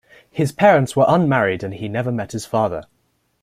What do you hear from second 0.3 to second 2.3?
His parents were unmarried and he never